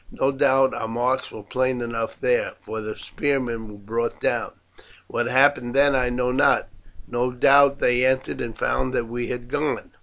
No 0.09 0.31
doubt 0.31 0.73
our 0.73 0.87
marks 0.87 1.31
were 1.31 1.43
plain 1.43 1.79
enough 1.79 2.19
there, 2.19 2.53
for 2.57 2.81
the 2.81 2.95
spearmen 2.95 3.67
were 3.67 3.77
brought 3.77 4.19
down. 4.19 4.53
What 5.05 5.27
happened 5.27 5.75
then 5.75 5.95
I 5.95 6.09
know 6.09 6.31
not; 6.31 6.69
no 7.07 7.29
doubt 7.31 7.77
they 7.79 8.03
entered 8.03 8.41
and 8.41 8.57
found 8.57 8.93
that 8.95 9.05
we 9.05 9.27
had 9.27 9.47
gone. 9.47 9.91